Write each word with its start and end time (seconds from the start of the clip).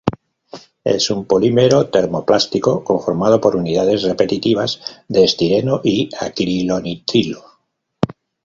Es 0.95 1.11
un 1.11 1.25
polímero 1.25 1.91
termoplástico 1.91 2.83
conformado 2.83 3.39
por 3.39 3.55
unidades 3.55 4.01
repetitivas 4.01 4.81
de 5.07 5.25
estireno 5.25 5.81
y 5.83 6.09
acrilonitrilo. 6.19 7.43